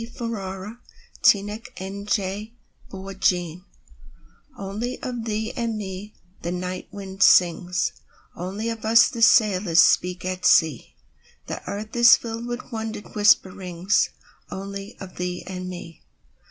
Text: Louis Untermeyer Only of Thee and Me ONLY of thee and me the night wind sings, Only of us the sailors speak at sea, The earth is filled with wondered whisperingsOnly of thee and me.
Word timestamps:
Louis 0.01 0.79
Untermeyer 1.21 1.61
Only 1.77 1.79
of 1.79 2.09
Thee 2.09 2.51
and 3.55 3.67
Me 3.67 3.75
ONLY 4.57 4.99
of 5.03 5.25
thee 5.25 5.53
and 5.55 5.77
me 5.77 6.15
the 6.41 6.51
night 6.51 6.87
wind 6.91 7.21
sings, 7.21 7.91
Only 8.35 8.69
of 8.69 8.83
us 8.83 9.07
the 9.09 9.21
sailors 9.21 9.79
speak 9.83 10.25
at 10.25 10.43
sea, 10.43 10.95
The 11.45 11.61
earth 11.69 11.95
is 11.95 12.15
filled 12.17 12.47
with 12.47 12.71
wondered 12.71 13.13
whisperingsOnly 13.13 14.99
of 14.99 15.17
thee 15.17 15.43
and 15.45 15.69
me. 15.69 16.01